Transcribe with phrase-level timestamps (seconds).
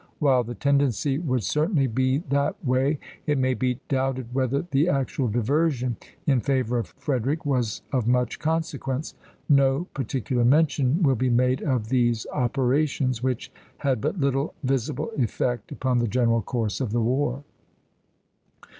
[0.17, 5.27] While the tendency would certainly be that way, it may be doubted whether the actual
[5.27, 9.13] diversion in favor of Frederick was of much consequence.
[9.47, 15.71] No particular mention will be made of these operations, which had but little visible effect
[15.71, 17.43] upon the general course of the war.